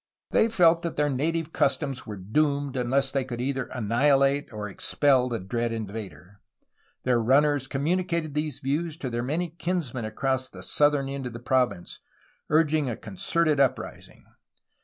They 0.31 0.47
felt 0.47 0.81
that 0.81 0.95
their 0.95 1.11
native 1.11 1.53
customs 1.53 2.07
were 2.07 2.17
doomed 2.17 2.75
unless 2.75 3.11
they 3.11 3.23
could 3.23 3.39
either 3.39 3.65
annihilate 3.65 4.51
or 4.51 4.67
expel 4.67 5.29
the 5.29 5.37
dread 5.39 5.71
invader. 5.71 6.41
Their 7.03 7.19
ruiiners 7.19 7.69
com 7.69 7.85
municated 7.85 8.33
these 8.33 8.59
views 8.61 8.97
to 8.97 9.11
their 9.11 9.21
many 9.21 9.49
kinsmen 9.51 10.05
across 10.05 10.49
the 10.49 10.63
southern 10.63 11.07
end 11.07 11.27
of 11.27 11.33
the 11.33 11.39
province, 11.39 11.99
urging 12.49 12.89
a 12.89 12.97
concerted 12.97 13.59
uprising. 13.59 14.25